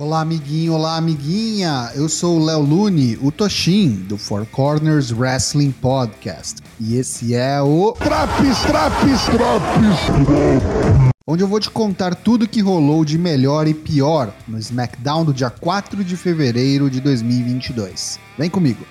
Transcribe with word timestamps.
Olá, 0.00 0.22
amiguinho, 0.22 0.72
olá, 0.72 0.96
amiguinha. 0.96 1.92
Eu 1.94 2.08
sou 2.08 2.38
o 2.38 2.44
Léo 2.46 2.60
Lune, 2.60 3.18
o 3.20 3.30
Toshin, 3.30 3.90
do 4.08 4.16
Four 4.16 4.46
Corners 4.46 5.12
Wrestling 5.12 5.72
Podcast. 5.72 6.62
E 6.80 6.96
esse 6.96 7.34
é 7.34 7.60
o. 7.60 7.92
Traps, 7.98 8.62
traps, 8.62 9.24
traps! 9.26 11.12
Onde 11.26 11.44
eu 11.44 11.46
vou 11.46 11.60
te 11.60 11.68
contar 11.68 12.14
tudo 12.14 12.48
que 12.48 12.62
rolou 12.62 13.04
de 13.04 13.18
melhor 13.18 13.68
e 13.68 13.74
pior 13.74 14.32
no 14.48 14.58
SmackDown 14.58 15.22
do 15.22 15.34
dia 15.34 15.50
4 15.50 16.02
de 16.02 16.16
fevereiro 16.16 16.88
de 16.88 16.98
2022. 17.02 18.18
Vem 18.38 18.48
comigo. 18.48 18.86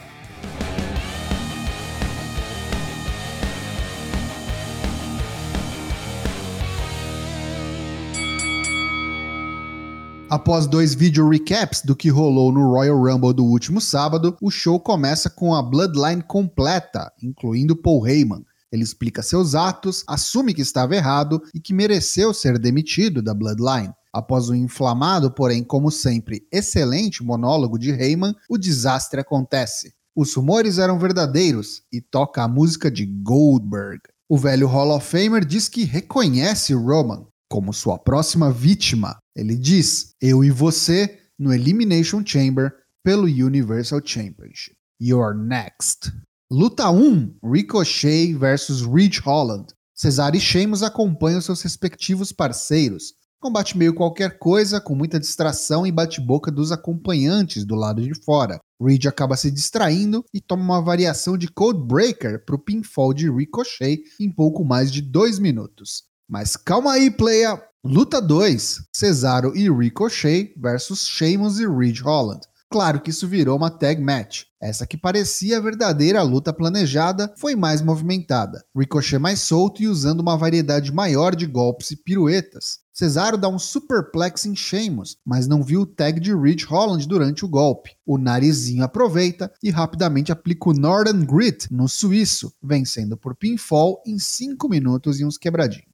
Após 10.30 10.68
dois 10.68 10.94
vídeo 10.94 11.28
recaps 11.28 11.82
do 11.82 11.96
que 11.96 12.08
rolou 12.08 12.52
no 12.52 12.70
Royal 12.70 13.02
Rumble 13.02 13.34
do 13.34 13.44
último 13.44 13.82
sábado, 13.82 14.38
o 14.40 14.52
show 14.52 14.80
começa 14.80 15.28
com 15.28 15.56
a 15.56 15.64
Bloodline 15.64 16.22
completa, 16.22 17.12
incluindo 17.20 17.76
Paul 17.76 18.08
Heyman. 18.08 18.46
Ele 18.72 18.84
explica 18.84 19.24
seus 19.24 19.56
atos, 19.56 20.04
assume 20.08 20.54
que 20.54 20.62
estava 20.62 20.96
errado 20.96 21.42
e 21.52 21.60
que 21.60 21.74
mereceu 21.74 22.32
ser 22.32 22.60
demitido 22.60 23.24
da 23.24 23.34
Bloodline. 23.34 23.92
Após 24.14 24.50
um 24.50 24.56
inflamado, 24.56 25.32
porém, 25.32 25.64
como 25.64 25.90
sempre, 25.90 26.46
excelente 26.52 27.24
monólogo 27.24 27.80
de 27.80 27.90
Heyman, 27.90 28.36
o 28.48 28.56
desastre 28.56 29.20
acontece. 29.20 29.96
Os 30.16 30.36
rumores 30.36 30.78
eram 30.78 31.00
verdadeiros 31.00 31.82
e 31.92 32.00
toca 32.00 32.44
a 32.44 32.48
música 32.48 32.92
de 32.92 33.04
Goldberg. 33.04 34.02
O 34.30 34.38
velho 34.38 34.68
Hall 34.68 34.96
of 34.96 35.08
Famer 35.08 35.44
diz 35.44 35.68
que 35.68 35.86
reconhece 35.86 36.72
Roman 36.76 37.26
como 37.50 37.74
sua 37.74 37.98
próxima 37.98 38.52
vítima, 38.52 39.18
ele 39.40 39.56
diz: 39.56 40.14
Eu 40.22 40.44
e 40.44 40.52
você 40.52 41.20
no 41.38 41.54
Elimination 41.54 42.22
Chamber 42.26 42.74
pelo 43.04 43.24
Universal 43.24 44.02
Championship. 44.04 44.76
You're 45.02 45.38
next. 45.38 46.12
Luta 46.52 46.90
1: 46.90 47.38
Ricochet 47.44 48.34
versus 48.34 48.82
Ridge 48.82 49.22
Holland. 49.22 49.68
Cesaro 49.96 50.36
e 50.36 50.40
Sheamus 50.40 50.84
acompanham 50.84 51.42
seus 51.42 51.62
respectivos 51.62 52.32
parceiros. 52.32 53.14
Combate 53.40 53.78
meio 53.78 53.94
qualquer 53.94 54.38
coisa, 54.38 54.82
com 54.82 54.94
muita 54.94 55.18
distração 55.18 55.88
e 55.88 55.92
bate-boca 55.92 56.52
dos 56.52 56.74
acompanhantes 56.74 57.64
do 57.64 57.76
lado 57.76 58.02
de 58.02 58.14
fora. 58.24 58.60
Reed 58.82 59.06
acaba 59.06 59.38
se 59.38 59.50
distraindo 59.50 60.26
e 60.34 60.42
toma 60.42 60.64
uma 60.64 60.82
variação 60.82 61.38
de 61.38 61.48
Code 61.48 61.86
Breaker 61.86 62.44
para 62.46 62.56
o 62.56 62.60
pinfall 62.60 63.14
de 63.14 63.32
Ricochet 63.32 64.02
em 64.20 64.30
pouco 64.30 64.66
mais 64.66 64.92
de 64.92 65.02
dois 65.02 65.40
minutos. 65.40 66.09
Mas 66.30 66.56
calma 66.56 66.94
aí, 66.94 67.10
player! 67.10 67.60
Luta 67.84 68.22
2: 68.22 68.84
Cesaro 68.96 69.52
e 69.58 69.68
Ricochet 69.68 70.54
versus 70.56 71.08
Sheamus 71.08 71.60
e 71.60 71.68
Ridge 71.68 72.04
Holland. 72.04 72.42
Claro 72.72 73.02
que 73.02 73.10
isso 73.10 73.28
virou 73.28 73.58
uma 73.58 73.72
tag 73.72 74.00
match. 74.00 74.44
Essa 74.62 74.86
que 74.86 74.96
parecia 74.96 75.58
a 75.58 75.62
verdadeira 75.62 76.22
luta 76.22 76.54
planejada 76.54 77.34
foi 77.36 77.56
mais 77.56 77.82
movimentada. 77.82 78.64
Ricochet 78.78 79.18
mais 79.18 79.40
solto 79.40 79.82
e 79.82 79.88
usando 79.88 80.20
uma 80.20 80.38
variedade 80.38 80.94
maior 80.94 81.36
de 81.36 81.48
golpes 81.48 81.90
e 81.90 81.96
piruetas. 81.96 82.78
Cesaro 82.94 83.36
dá 83.36 83.48
um 83.48 83.58
superplex 83.58 84.46
em 84.46 84.56
Sheamus, 84.56 85.18
mas 85.26 85.48
não 85.48 85.64
viu 85.64 85.82
o 85.82 85.86
tag 85.86 86.20
de 86.20 86.36
Ridge 86.36 86.66
Holland 86.66 87.08
durante 87.08 87.44
o 87.44 87.50
golpe. 87.50 87.96
O 88.06 88.20
narizinho 88.20 88.84
aproveita 88.84 89.52
e 89.64 89.72
rapidamente 89.72 90.32
aplica 90.32 90.70
o 90.70 90.74
Northern 90.74 91.26
Grit 91.26 91.74
no 91.74 91.88
suíço, 91.88 92.54
vencendo 92.62 93.18
por 93.18 93.36
pinfall 93.36 94.00
em 94.06 94.20
5 94.20 94.70
minutos 94.70 95.20
e 95.20 95.26
uns 95.26 95.36
quebradinhos 95.36 95.89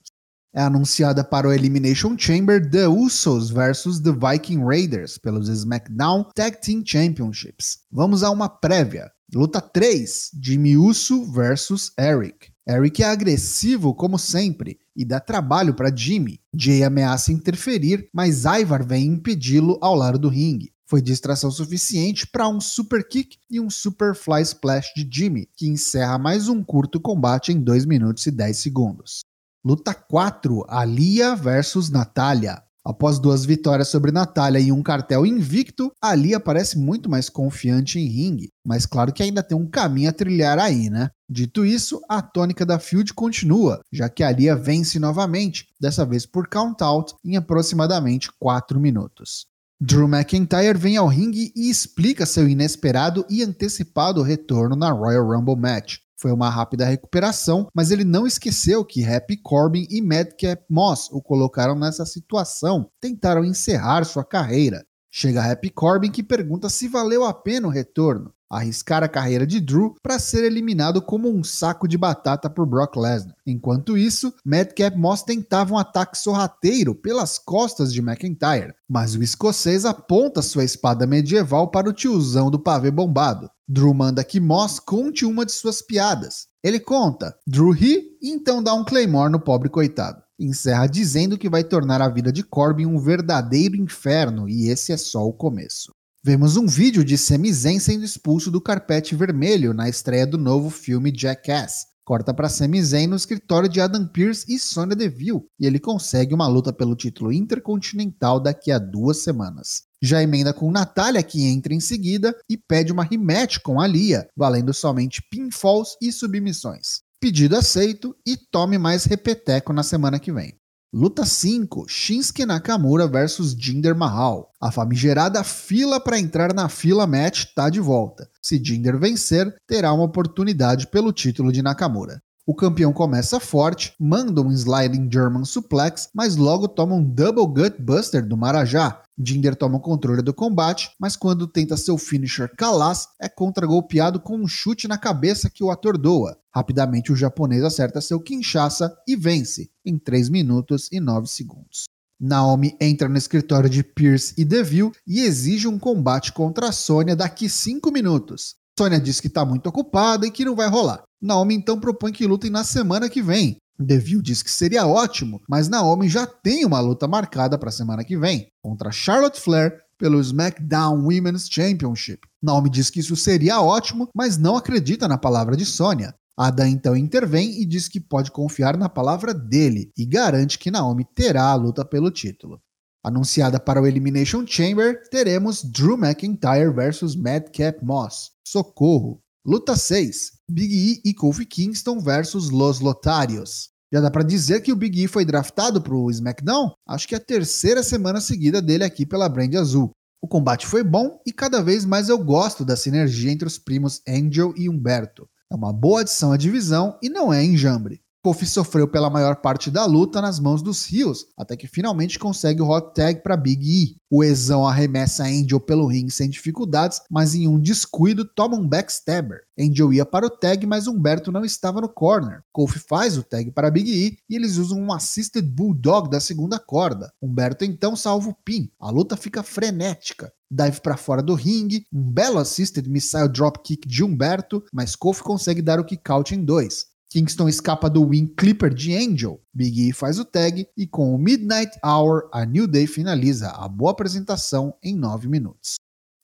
é 0.56 0.62
anunciada 0.62 1.22
para 1.22 1.50
o 1.50 1.52
Elimination 1.52 2.16
Chamber 2.18 2.70
The 2.70 2.88
Usos 2.88 3.50
versus 3.50 4.00
The 4.00 4.12
Viking 4.14 4.64
Raiders 4.64 5.18
pelos 5.18 5.50
SmackDown 5.50 6.24
Tag 6.34 6.62
Team 6.62 6.82
Championships. 6.86 7.80
Vamos 7.92 8.24
a 8.24 8.32
uma 8.32 8.48
prévia. 8.48 9.12
Luta 9.34 9.60
3: 9.60 10.32
Jimmy 10.42 10.78
Uso 10.78 11.30
versus 11.30 11.92
Eric. 12.00 12.52
Eric 12.68 13.04
é 13.04 13.08
agressivo 13.08 13.94
como 13.94 14.18
sempre 14.18 14.80
e 14.96 15.04
dá 15.04 15.20
trabalho 15.20 15.74
para 15.74 15.94
Jimmy. 15.94 16.40
Jay 16.56 16.84
ameaça 16.84 17.34
interferir, 17.34 18.10
mas 18.14 18.46
Ivar 18.46 18.84
vem 18.84 19.08
impedi-lo 19.08 19.78
ao 19.82 19.94
lado 19.94 20.18
do 20.18 20.30
ringue. 20.30 20.72
Foi 20.88 21.02
distração 21.02 21.52
suficiente 21.52 22.28
para 22.28 22.48
um 22.48 22.62
super 22.62 23.06
kick 23.06 23.38
e 23.50 23.60
um 23.60 23.70
super 23.70 24.16
fly 24.16 24.42
splash 24.44 24.94
de 24.96 25.08
Jimmy, 25.12 25.50
que 25.58 25.68
encerra 25.68 26.18
mais 26.18 26.48
um 26.48 26.64
curto 26.64 27.00
combate 27.00 27.52
em 27.52 27.60
2 27.60 27.86
minutos 27.86 28.26
e 28.28 28.32
10 28.32 28.58
segundos. 28.58 29.25
Luta 29.66 29.96
4, 29.96 30.64
Alia 30.68 31.36
versus 31.36 31.90
Natália. 31.90 32.62
Após 32.86 33.18
duas 33.18 33.44
vitórias 33.44 33.88
sobre 33.88 34.12
Natália 34.12 34.60
e 34.60 34.72
um 34.72 34.84
cartel 34.84 35.26
invicto, 35.26 35.92
Alia 36.00 36.40
parece 36.40 36.78
muito 36.78 37.10
mais 37.10 37.30
confiante 37.30 37.98
em 37.98 38.06
ringue, 38.06 38.52
mas 38.64 38.86
claro 38.86 39.12
que 39.12 39.24
ainda 39.24 39.42
tem 39.42 39.58
um 39.58 39.68
caminho 39.68 40.12
a 40.12 40.14
trilhar 40.14 40.60
aí, 40.60 40.88
né? 40.88 41.10
Dito 41.28 41.66
isso, 41.66 42.00
a 42.08 42.22
tônica 42.22 42.64
da 42.64 42.78
feud 42.78 43.12
continua, 43.16 43.82
já 43.92 44.08
que 44.08 44.22
Alia 44.22 44.56
vence 44.56 45.00
novamente, 45.00 45.66
dessa 45.82 46.06
vez 46.06 46.28
por 46.28 46.48
count-out 46.48 47.16
em 47.26 47.36
aproximadamente 47.36 48.30
4 48.40 48.80
minutos. 48.80 49.48
Drew 49.82 50.08
McIntyre 50.08 50.78
vem 50.78 50.96
ao 50.96 51.08
ringue 51.08 51.52
e 51.56 51.72
explica 51.72 52.28
seu 52.28 52.48
inesperado 52.48 53.26
e 53.28 53.42
antecipado 53.42 54.22
retorno 54.22 54.76
na 54.76 54.92
Royal 54.92 55.28
Rumble 55.28 55.56
Match. 55.56 56.05
Foi 56.18 56.32
uma 56.32 56.50
rápida 56.50 56.86
recuperação, 56.86 57.68
mas 57.74 57.92
ele 57.92 58.04
não 58.04 58.26
esqueceu 58.26 58.86
que 58.86 59.06
Happy 59.06 59.38
Corbin 59.38 59.86
e 59.90 60.02
Madcap 60.02 60.64
Moss 60.70 61.10
o 61.12 61.22
colocaram 61.22 61.76
nessa 61.76 62.06
situação, 62.06 62.90
tentaram 63.02 63.44
encerrar 63.44 64.06
sua 64.06 64.24
carreira. 64.24 64.86
Chega 65.12 65.52
Happy 65.52 65.70
Corbin 65.70 66.12
que 66.12 66.24
pergunta 66.24 66.70
se 66.70 66.88
valeu 66.88 67.24
a 67.24 67.34
pena 67.34 67.68
o 67.68 67.72
retorno 67.72 68.34
arriscar 68.50 69.04
a 69.04 69.10
carreira 69.10 69.46
de 69.46 69.60
Drew 69.60 69.96
para 70.02 70.20
ser 70.20 70.44
eliminado 70.44 71.02
como 71.02 71.30
um 71.30 71.44
saco 71.44 71.88
de 71.88 71.98
batata 71.98 72.50
por 72.50 72.66
Brock 72.66 72.96
Lesnar. 72.96 73.36
Enquanto 73.46 73.98
isso, 73.98 74.34
Madcap 74.46 74.98
Moss 74.98 75.24
tentava 75.24 75.74
um 75.74 75.78
ataque 75.78 76.18
sorrateiro 76.18 76.96
pelas 76.96 77.38
costas 77.38 77.94
de 77.94 78.02
McIntyre, 78.02 78.74
mas 78.88 79.16
o 79.16 79.24
escocês 79.24 79.86
aponta 79.86 80.42
sua 80.42 80.64
espada 80.64 81.06
medieval 81.08 81.70
para 81.70 81.90
o 81.90 81.94
tiozão 81.94 82.50
do 82.50 82.60
pavê 82.60 82.92
bombado. 82.92 83.50
Drew 83.68 83.94
manda 83.94 84.24
que 84.24 84.40
Moss 84.40 84.80
conte 84.80 85.26
uma 85.26 85.46
de 85.46 85.52
suas 85.52 85.82
piadas. 85.82 86.48
Ele 86.64 86.80
conta, 86.80 87.36
Drew 87.48 87.72
ri 87.72 88.18
e 88.22 88.30
então 88.30 88.62
dá 88.62 88.74
um 88.74 88.86
Claymore 88.86 89.32
no 89.32 89.40
pobre 89.40 89.70
coitado. 89.70 90.22
Encerra 90.40 90.88
dizendo 90.88 91.38
que 91.38 91.50
vai 91.50 91.64
tornar 91.64 92.02
a 92.02 92.10
vida 92.10 92.32
de 92.32 92.44
Corbin 92.44 92.86
um 92.86 93.00
verdadeiro 93.00 93.76
inferno 93.76 94.48
e 94.48 94.70
esse 94.70 94.92
é 94.92 94.98
só 94.98 95.26
o 95.26 95.34
começo. 95.34 95.92
Vemos 96.24 96.58
um 96.58 96.68
vídeo 96.68 97.04
de 97.04 97.18
Sami 97.18 97.54
Zayn 97.54 97.80
sendo 97.80 98.04
expulso 98.04 98.52
do 98.52 98.62
carpete 98.62 99.16
vermelho 99.16 99.74
na 99.74 99.88
estreia 99.88 100.28
do 100.28 100.38
novo 100.38 100.70
filme 100.70 101.14
Jackass. 101.16 101.86
Corta 102.04 102.34
para 102.34 102.50
Sami 102.50 102.84
Zayn 102.84 103.08
no 103.08 103.16
escritório 103.16 103.68
de 103.68 103.82
Adam 103.82 104.08
Pearce 104.08 104.46
e 104.48 104.60
Sonya 104.60 104.96
Deville, 104.96 105.42
e 105.60 105.66
ele 105.66 105.80
consegue 105.80 106.36
uma 106.36 106.48
luta 106.48 106.72
pelo 106.72 106.96
título 106.96 107.34
intercontinental 107.34 108.40
daqui 108.40 108.72
a 108.72 108.78
duas 108.78 109.24
semanas. 109.24 109.84
Já 110.06 110.22
emenda 110.22 110.54
com 110.54 110.70
Natália, 110.70 111.24
que 111.24 111.48
entra 111.48 111.74
em 111.74 111.80
seguida 111.80 112.38
e 112.48 112.56
pede 112.56 112.92
uma 112.92 113.04
rematch 113.04 113.58
com 113.64 113.82
a 113.82 113.88
Lia, 113.88 114.28
valendo 114.38 114.72
somente 114.72 115.20
pinfalls 115.32 115.98
e 116.00 116.12
submissões. 116.12 117.00
Pedido 117.20 117.56
aceito 117.56 118.16
e 118.24 118.38
tome 118.38 118.78
mais 118.78 119.06
repeteco 119.06 119.74
na 119.74 119.82
semana 119.82 120.20
que 120.20 120.32
vem. 120.32 120.54
Luta 120.94 121.26
5: 121.26 121.88
Shinsuke 121.90 122.46
Nakamura 122.46 123.08
versus 123.08 123.56
Jinder 123.58 123.96
Mahal. 123.96 124.48
A 124.62 124.72
famigerada 124.72 125.44
fila 125.44 126.00
para 126.00 126.20
entrar 126.20 126.54
na 126.54 126.70
fila 126.70 127.08
match 127.08 127.46
está 127.46 127.68
de 127.68 127.80
volta. 127.80 128.30
Se 128.44 128.64
Jinder 128.64 129.00
vencer, 129.00 129.56
terá 129.68 129.92
uma 129.92 130.04
oportunidade 130.04 130.86
pelo 130.86 131.12
título 131.12 131.52
de 131.52 131.64
Nakamura. 131.64 132.22
O 132.48 132.54
campeão 132.54 132.94
começa 132.94 133.40
forte, 133.40 133.96
manda 134.00 134.40
um 134.40 134.52
sliding 134.52 135.10
German 135.12 135.46
suplex, 135.46 136.10
mas 136.14 136.36
logo 136.36 136.68
toma 136.68 136.94
um 136.94 137.04
double 137.04 137.48
gut 137.48 137.82
buster 137.82 138.24
do 138.24 138.38
Marajá, 138.38 139.02
Jinder 139.18 139.56
toma 139.56 139.78
o 139.78 139.82
controle 139.82 140.22
do 140.22 140.34
combate, 140.34 140.92
mas 141.00 141.16
quando 141.16 141.48
tenta 141.48 141.76
seu 141.76 141.98
finisher 141.98 142.52
Kalas, 142.56 143.08
é 143.20 143.28
contra-golpeado 143.28 144.20
com 144.20 144.38
um 144.38 144.48
chute 144.48 144.88
na 144.88 144.98
cabeça 144.98 145.50
que 145.50 145.64
o 145.64 145.72
atordoa. 145.72 146.38
Rapidamente 146.54 147.12
o 147.12 147.16
japonês 147.16 147.64
acerta 147.64 148.00
seu 148.00 148.20
Kinshasa 148.20 148.96
e 149.08 149.16
vence, 149.16 149.72
em 149.86 149.98
3 149.98 150.30
minutos 150.30 150.90
e 150.92 151.00
9 151.00 151.28
segundos. 151.28 151.86
Naomi 152.20 152.76
entra 152.80 153.10
no 153.10 153.18
escritório 153.18 153.70
de 153.70 153.84
Pierce 153.84 154.34
e 154.38 154.46
Deville 154.46 154.92
e 155.08 155.22
exige 155.22 155.68
um 155.68 155.80
combate 155.80 156.32
contra 156.32 156.70
a 156.70 156.72
Sônia 156.72 157.16
daqui 157.16 157.50
5 157.50 157.92
minutos. 157.92 158.56
Sônia 158.78 159.00
diz 159.00 159.22
que 159.22 159.28
está 159.28 159.46
muito 159.46 159.68
ocupada 159.68 160.28
e 160.28 160.32
que 160.32 160.46
não 160.46 160.56
vai 160.56 160.68
rolar. 160.68 161.04
Naomi 161.26 161.56
então 161.56 161.80
propõe 161.80 162.12
que 162.12 162.28
lutem 162.28 162.50
na 162.50 162.64
semana 162.64 163.10
que 163.10 163.22
vem, 163.22 163.58
Deville 163.78 164.22
diz 164.22 164.42
que 164.42 164.50
seria 164.50 164.88
ótimo, 164.88 165.42
mas 165.50 165.68
Naomi 165.68 166.08
já 166.08 166.26
tem 166.26 166.66
uma 166.66 166.80
luta 166.80 167.08
marcada 167.08 167.58
para 167.58 167.70
a 167.70 167.74
semana 167.74 168.04
que 168.04 168.18
vem, 168.18 168.48
contra 168.62 168.92
Charlotte 168.92 169.40
Flair 169.40 169.82
pelo 169.98 170.20
SmackDown 170.20 171.06
Women's 171.06 171.48
Championship. 171.50 172.22
Naomi 172.42 172.70
diz 172.70 172.90
que 172.90 173.00
isso 173.00 173.16
seria 173.16 173.62
ótimo, 173.62 174.10
mas 174.16 174.38
não 174.38 174.56
acredita 174.56 175.08
na 175.08 175.18
palavra 175.18 175.56
de 175.56 175.66
Sonya. 175.66 176.14
Adam 176.38 176.68
então 176.68 176.98
intervém 176.98 177.62
e 177.62 177.66
diz 177.66 177.88
que 177.88 178.00
pode 178.00 178.30
confiar 178.30 178.78
na 178.78 178.90
palavra 178.90 179.34
dele 179.34 179.90
e 179.98 180.06
garante 180.06 180.60
que 180.60 180.72
Naomi 180.72 181.06
terá 181.16 181.46
a 181.46 181.56
luta 181.56 181.86
pelo 181.86 182.12
título. 182.12 182.62
Anunciada 183.04 183.60
para 183.60 183.82
o 183.82 183.88
Elimination 183.88 184.46
Chamber, 184.46 185.02
teremos 185.10 185.64
Drew 185.64 185.98
McIntyre 185.98 186.74
versus 186.74 187.16
Madcap 187.16 187.84
Moss. 187.84 188.32
Socorro! 188.44 189.25
Luta 189.48 189.76
6: 189.76 190.32
Big 190.50 190.74
E 190.74 191.08
e 191.08 191.14
Kofi 191.14 191.46
Kingston 191.46 192.00
versus 192.00 192.50
Los 192.50 192.80
Lotarios. 192.80 193.70
Já 193.94 194.02
dá 194.02 194.10
para 194.10 194.24
dizer 194.24 194.62
que 194.62 194.72
o 194.72 194.76
Big 194.76 195.04
E 195.04 195.08
foi 195.08 195.24
draftado 195.24 195.80
para 195.80 195.94
o 195.94 196.10
SmackDown? 196.10 196.72
Acho 196.88 197.08
que 197.08 197.14
é 197.14 197.20
a 197.20 197.24
terceira 197.24 197.84
semana 197.84 198.20
seguida 198.20 198.60
dele 198.60 198.84
aqui 198.84 199.06
pela 199.06 199.30
Brand 199.30 199.54
Azul. 199.54 199.92
O 200.20 200.28
combate 200.28 200.66
foi 200.66 200.84
bom 200.84 201.22
e 201.28 201.32
cada 201.32 201.62
vez 201.62 201.86
mais 201.86 202.10
eu 202.10 202.18
gosto 202.18 202.66
da 202.66 202.76
sinergia 202.76 203.32
entre 203.32 203.48
os 203.48 203.60
primos 203.60 204.02
Angel 204.10 204.52
e 204.58 204.68
Humberto. 204.68 205.30
É 205.52 205.56
uma 205.56 205.72
boa 205.72 206.02
adição 206.02 206.32
à 206.32 206.38
divisão 206.38 206.98
e 207.00 207.08
não 207.08 207.32
é 207.32 207.44
enjambre. 207.44 208.02
Kofi 208.26 208.48
sofreu 208.48 208.88
pela 208.88 209.08
maior 209.08 209.36
parte 209.36 209.70
da 209.70 209.86
luta 209.86 210.20
nas 210.20 210.40
mãos 210.40 210.64
dos 210.64 210.84
Rios, 210.88 211.28
até 211.38 211.56
que 211.56 211.68
finalmente 211.68 212.18
consegue 212.18 212.60
o 212.60 212.68
hot 212.68 212.92
tag 212.96 213.22
para 213.22 213.38
Big 213.38 213.64
E. 213.64 213.98
O 214.10 214.24
Ezão 214.24 214.66
arremessa 214.66 215.26
Angel 215.26 215.60
pelo 215.60 215.86
ringue 215.86 216.10
sem 216.10 216.28
dificuldades, 216.28 217.02
mas 217.08 217.36
em 217.36 217.48
um 217.48 217.60
descuido 217.60 218.26
toma 218.26 218.58
um 218.58 218.68
backstabber. 218.68 219.42
Angel 219.60 219.94
ia 219.94 220.04
para 220.04 220.26
o 220.26 220.30
tag, 220.32 220.66
mas 220.66 220.88
Humberto 220.88 221.32
não 221.32 221.46
estava 221.46 221.80
no 221.80 221.88
corner. 221.88 222.42
Kofi 222.52 222.80
faz 222.80 223.16
o 223.16 223.22
tag 223.22 223.52
para 223.52 223.70
Big 223.70 223.92
E 223.92 224.18
e 224.28 224.36
eles 224.36 224.58
usam 224.58 224.80
um 224.80 224.92
assisted 224.92 225.46
bulldog 225.46 226.10
da 226.10 226.20
segunda 226.20 226.58
corda. 226.58 227.14
Humberto 227.22 227.64
então 227.64 227.96
salva 227.96 228.32
o 228.32 228.36
pin. 228.44 228.72
A 228.80 228.90
luta 228.90 229.16
fica 229.16 229.44
frenética 229.44 230.34
dive 230.50 230.80
para 230.80 230.96
fora 230.96 231.22
do 231.22 231.34
ringue, 231.34 231.86
um 231.92 232.02
belo 232.02 232.38
assisted 232.38 232.88
missile 232.88 233.28
dropkick 233.28 233.88
de 233.88 234.04
Humberto, 234.04 234.64
mas 234.72 234.96
Kofi 234.96 235.22
consegue 235.22 235.62
dar 235.62 235.80
o 235.80 235.84
kick 235.84 236.10
out 236.10 236.34
em 236.34 236.46
dois. 236.46 236.95
Kingston 237.16 237.48
escapa 237.48 237.90
do 237.90 238.08
Wing 238.08 238.28
Clipper 238.28 238.74
de 238.74 238.94
Angel. 238.94 239.40
Big 239.54 239.88
E 239.88 239.94
faz 239.94 240.20
o 240.20 240.26
tag 240.26 240.68
e 240.76 240.86
com 240.86 241.16
o 241.16 241.18
Midnight 241.18 241.72
Hour, 241.82 242.28
a 242.30 242.44
New 242.44 242.68
Day 242.68 242.86
finaliza 242.88 243.52
a 243.52 243.70
boa 243.70 243.92
apresentação 243.92 244.76
em 244.84 244.94
9 244.94 245.30
minutos. 245.30 245.76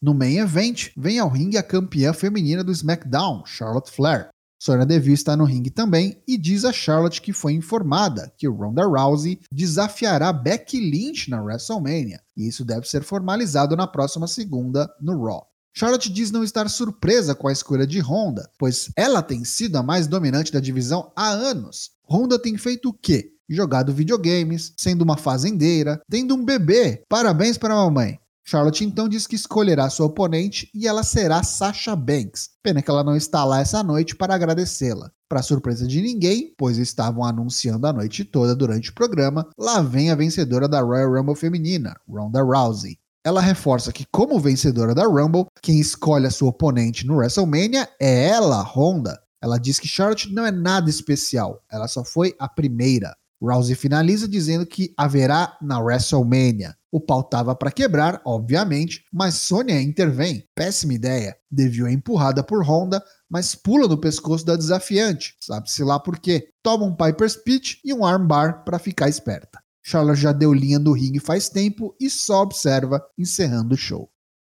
No 0.01 0.13
main 0.13 0.39
event, 0.39 0.89
vem 0.97 1.17
ao 1.17 1.29
ringue 1.29 1.57
a 1.57 1.63
campeã 1.63 2.11
feminina 2.11 2.61
do 2.61 2.73
SmackDown, 2.73 3.45
Charlotte 3.45 3.89
Flair. 3.89 4.31
Sonya 4.61 4.85
Deville 4.85 5.13
está 5.13 5.38
no 5.38 5.45
ringue 5.45 5.69
também 5.69 6.21
e 6.27 6.38
diz 6.38 6.65
a 6.65 6.73
Charlotte 6.73 7.21
que 7.21 7.31
foi 7.31 7.53
informada 7.53 8.29
que 8.37 8.45
Ronda 8.45 8.85
Rousey 8.85 9.39
desafiará 9.49 10.33
Becky 10.33 10.77
Lynch 10.77 11.29
na 11.29 11.41
WrestleMania, 11.41 12.19
e 12.35 12.49
isso 12.49 12.65
deve 12.65 12.85
ser 12.85 13.01
formalizado 13.01 13.77
na 13.77 13.87
próxima 13.87 14.27
segunda 14.27 14.94
no 14.99 15.23
Raw. 15.23 15.50
Charlotte 15.73 16.12
diz 16.12 16.31
não 16.31 16.44
estar 16.44 16.69
surpresa 16.69 17.33
com 17.33 17.47
a 17.47 17.51
escolha 17.51 17.88
de 17.88 18.00
Honda, 18.00 18.50
pois 18.57 18.91
ela 18.95 19.21
tem 19.21 19.45
sido 19.45 19.77
a 19.77 19.83
mais 19.83 20.06
dominante 20.06 20.51
da 20.51 20.59
divisão 20.59 21.12
há 21.15 21.29
anos. 21.29 21.91
Honda 22.09 22.38
tem 22.38 22.57
feito 22.57 22.89
o 22.89 22.94
quê? 22.94 23.31
Jogado 23.50 23.94
videogames, 23.94 24.73
sendo 24.77 25.01
uma 25.01 25.18
fazendeira, 25.18 26.01
tendo 26.09 26.35
um 26.35 26.44
bebê. 26.44 27.03
Parabéns 27.07 27.57
para 27.57 27.73
a 27.73 27.77
mamãe. 27.77 28.19
Charlotte 28.44 28.83
então 28.83 29.07
diz 29.07 29.27
que 29.27 29.35
escolherá 29.35 29.89
sua 29.89 30.07
oponente 30.07 30.69
e 30.73 30.88
ela 30.88 31.03
será 31.03 31.41
Sasha 31.44 31.95
Banks. 31.95 32.50
Pena 32.62 32.81
que 32.81 32.89
ela 32.89 33.03
não 33.03 33.15
está 33.15 33.45
lá 33.45 33.62
essa 33.62 33.81
noite 33.81 34.15
para 34.15 34.35
agradecê-la. 34.35 35.12
Para 35.29 35.41
surpresa 35.41 35.88
de 35.88 36.01
ninguém, 36.01 36.53
pois 36.57 36.77
estavam 36.77 37.23
anunciando 37.23 37.88
a 37.88 37.94
noite 37.94 38.25
toda 38.25 38.53
durante 38.53 38.89
o 38.89 38.94
programa, 38.94 39.47
lá 39.57 39.81
vem 39.81 40.12
a 40.12 40.15
vencedora 40.15 40.68
da 40.68 40.81
Royal 40.81 41.13
Rumble 41.13 41.35
feminina, 41.35 41.95
Ronda 42.06 42.41
Rousey. 42.41 42.97
Ela 43.23 43.39
reforça 43.39 43.91
que, 43.91 44.06
como 44.12 44.39
vencedora 44.39 44.95
da 44.95 45.06
Rumble, 45.06 45.45
quem 45.62 45.79
escolhe 45.79 46.25
a 46.25 46.31
sua 46.31 46.50
oponente 46.50 47.06
no 47.06 47.18
WrestleMania 47.18 47.88
é 48.00 48.29
ela, 48.29 48.63
Honda. 48.63 49.21
Ela 49.39 49.59
diz 49.59 49.79
que 49.79 49.88
Charlotte 49.88 50.33
não 50.33 50.45
é 50.45 50.51
nada 50.51 50.89
especial, 50.89 51.63
ela 51.71 51.88
só 51.88 52.03
foi 52.03 52.35
a 52.39 52.50
primeira. 52.50 53.15
Rousey 53.39 53.75
finaliza 53.75 54.27
dizendo 54.27 54.65
que 54.65 54.94
haverá 54.97 55.57
na 55.62 55.79
WrestleMania. 55.79 56.75
O 56.91 57.00
pau 57.00 57.23
tava 57.23 57.56
para 57.56 57.71
quebrar, 57.71 58.21
obviamente, 58.25 59.03
mas 59.12 59.35
Sonya 59.35 59.81
intervém. 59.81 60.44
Péssima 60.53 60.94
ideia. 60.94 61.35
Devil 61.50 61.88
é 61.88 61.94
empurrada 61.94 62.44
por 62.44 62.63
Honda, 62.63 63.01
mas 63.29 63.56
pula 63.56 63.88
no 63.88 63.97
pescoço 63.97 64.45
da 64.45 64.56
desafiante. 64.56 65.35
Sabe-se 65.39 65.83
lá 65.83 66.00
por 66.00 66.19
quê. 66.19 66.50
Toma 66.62 66.85
um 66.85 66.95
Piper's 66.95 67.35
Pitch 67.35 67.75
e 67.83 67.94
um 67.94 68.06
armbar 68.06 68.63
para 68.63 68.77
ficar 68.77 69.07
esperta. 69.07 69.60
Charlotte 69.83 70.19
já 70.19 70.31
deu 70.31 70.54
linha 70.54 70.80
do 70.80 70.92
ringue 70.92 71.19
faz 71.19 71.50
tempo 71.50 71.95
e 72.00 72.10
só 72.10 72.44
observa, 72.44 73.04
encerrando 73.18 73.74
o 73.74 73.78
show. 73.78 74.10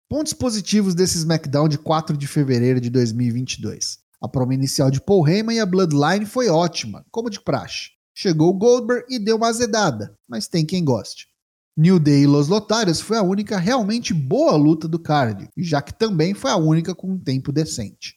Pontos 0.09 0.33
positivos 0.33 0.95
desse 0.95 1.17
SmackDown 1.17 1.69
de 1.69 1.77
4 1.77 2.17
de 2.17 2.25
fevereiro 2.27 2.81
de 2.81 2.89
2022. 2.89 3.99
A 4.19 4.27
promo 4.27 4.51
inicial 4.51 4.89
de 4.89 4.99
Paul 4.99 5.27
Heyman 5.27 5.57
e 5.57 5.59
a 5.59 5.65
Bloodline 5.65 6.25
foi 6.25 6.49
ótima, 6.49 7.05
como 7.11 7.29
de 7.29 7.39
praxe. 7.39 7.91
Chegou 8.13 8.53
Goldberg 8.53 9.05
e 9.07 9.17
deu 9.17 9.37
uma 9.37 9.47
azedada, 9.47 10.13
mas 10.27 10.47
tem 10.47 10.65
quem 10.65 10.83
goste. 10.83 11.27
New 11.77 11.99
Day 11.99 12.23
e 12.23 12.27
Los 12.27 12.49
Lotários 12.49 12.99
foi 12.99 13.17
a 13.17 13.23
única 13.23 13.57
realmente 13.57 14.13
boa 14.13 14.57
luta 14.57 14.87
do 14.87 14.99
card, 14.99 15.47
já 15.55 15.81
que 15.81 15.97
também 15.97 16.33
foi 16.33 16.51
a 16.51 16.57
única 16.57 16.93
com 16.93 17.11
um 17.11 17.17
tempo 17.17 17.53
decente. 17.53 18.15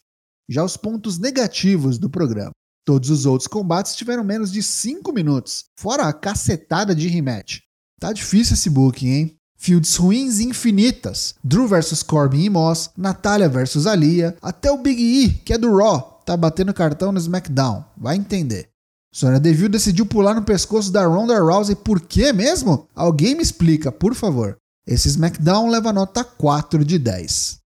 Já 0.49 0.65
os 0.65 0.77
pontos 0.77 1.19
negativos 1.19 1.99
do 1.99 2.11
programa. 2.11 2.51
Todos 2.85 3.11
os 3.11 3.27
outros 3.27 3.47
combates 3.47 3.95
tiveram 3.95 4.25
menos 4.25 4.51
de 4.51 4.63
5 4.63 5.13
minutos, 5.13 5.67
fora 5.77 6.05
a 6.05 6.13
cacetada 6.13 6.95
de 6.95 7.07
rematch. 7.07 7.61
Tá 8.01 8.13
difícil 8.13 8.55
esse 8.55 8.69
booking, 8.69 9.09
hein? 9.09 9.37
Fields 9.57 9.95
ruins 9.95 10.41
infinitas. 10.41 11.37
Drew 11.45 11.69
vs 11.69 12.03
Corbin 12.03 12.45
e 12.47 12.51
Moss, 12.51 12.91
Natalia 12.97 13.49
vs 13.49 13.87
Alia, 13.87 14.37
até 14.43 14.73
o 14.73 14.79
Big 14.79 15.01
E, 15.01 15.29
que 15.45 15.53
é 15.53 15.59
do 15.59 15.73
Raw, 15.77 16.21
tá 16.27 16.37
batendo 16.37 16.75
cartão 16.75 17.13
no 17.13 17.19
SmackDown. 17.19 17.85
Vai 17.97 18.17
entender. 18.17 18.69
Sonya 19.15 19.39
Deville 19.39 19.69
decidiu 19.69 20.05
pular 20.05 20.35
no 20.35 20.43
pescoço 20.43 20.91
da 20.91 21.07
Ronda 21.07 21.39
Rousey 21.39 21.77
por 21.77 22.01
quê 22.01 22.33
mesmo? 22.33 22.89
Alguém 22.93 23.37
me 23.37 23.43
explica, 23.43 23.93
por 23.93 24.17
favor. 24.17 24.57
Esse 24.85 25.07
SmackDown 25.07 25.71
leva 25.71 25.93
nota 25.93 26.25
4 26.25 26.85
de 26.85 26.99
10. 26.99 27.62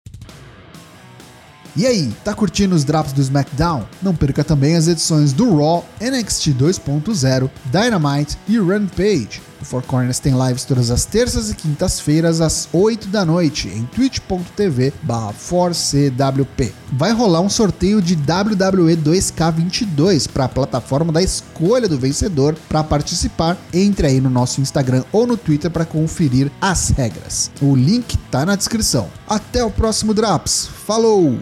E 1.76 1.88
aí, 1.88 2.14
tá 2.24 2.36
curtindo 2.36 2.76
os 2.76 2.84
drops 2.84 3.14
do 3.14 3.22
SmackDown? 3.22 3.88
Não 4.00 4.14
perca 4.14 4.44
também 4.44 4.76
as 4.76 4.88
edições 4.88 5.34
do 5.34 5.58
Raw, 5.58 5.84
NXT 6.00 6.50
2.0, 6.50 7.50
Dynamite 7.72 8.38
e 8.48 8.60
Rampage. 8.60 9.42
O 9.60 9.66
Four 9.66 9.82
Corners 9.84 10.20
tem 10.20 10.34
lives 10.38 10.66
todas 10.66 10.92
as 10.92 11.06
terças 11.06 11.50
e 11.50 11.56
quintas-feiras 11.56 12.42
às 12.42 12.68
8 12.72 13.08
da 13.08 13.26
noite 13.26 13.70
em 13.70 13.86
twitch.tv 13.86 14.94
4CWP. 15.08 16.74
Vai 16.92 17.12
rolar 17.12 17.40
um 17.40 17.50
sorteio 17.50 18.02
de 18.02 18.14
WWE 18.14 18.98
2K22 18.98 20.28
para 20.28 20.46
a 20.46 20.50
plataforma 20.50 21.14
da 21.14 21.24
escolha 21.24 21.88
do 21.88 21.98
vencedor. 21.98 22.56
Para 22.68 22.84
participar, 22.84 23.58
entre 23.74 24.06
aí 24.06 24.22
no 24.22 24.30
nosso 24.30 24.62
Instagram 24.62 25.06
ou 25.12 25.26
no 25.26 25.38
Twitter 25.38 25.72
para 25.72 25.86
conferir 25.86 26.52
as 26.62 26.90
regras. 26.90 27.50
O 27.62 27.74
link 27.74 28.18
tá 28.30 28.46
na 28.46 28.56
descrição. 28.56 29.10
Até 29.28 29.64
o 29.64 29.72
próximo 29.72 30.14
Drops. 30.14 30.68
Falou! 30.86 31.40